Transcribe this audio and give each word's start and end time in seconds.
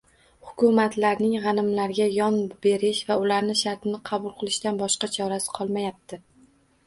Hukumatlarning 0.49 1.33
g‘animlarga 1.43 2.07
yon 2.13 2.37
berish 2.65 3.03
va 3.11 3.17
ular 3.25 3.51
shartini 3.61 4.01
qabul 4.11 4.33
qilishdan 4.39 4.81
boshqa 4.83 5.11
chorasi 5.19 5.53
qolmayapti 5.61 6.21